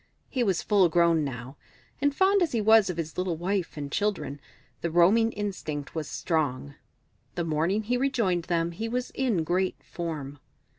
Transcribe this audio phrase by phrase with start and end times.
[0.31, 1.57] He was full grown now,
[2.01, 4.41] and fond as he was of his little wife and children,
[4.81, 6.73] the roaming instinct was strong.
[7.35, 10.39] The morning he rejoined them he was in great form.